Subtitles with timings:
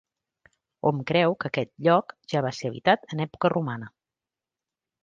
[0.89, 3.93] Hom creu que aquest lloc ja va ser habitat en època romana.